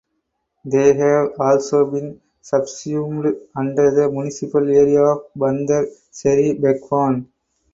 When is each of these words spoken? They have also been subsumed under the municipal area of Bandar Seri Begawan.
They 0.65 0.93
have 0.95 1.33
also 1.39 1.85
been 1.91 2.21
subsumed 2.41 3.35
under 3.55 3.91
the 3.91 4.09
municipal 4.09 4.67
area 4.67 5.03
of 5.05 5.25
Bandar 5.35 5.85
Seri 6.09 6.55
Begawan. 6.55 7.27